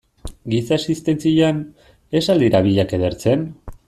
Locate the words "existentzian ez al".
0.77-2.43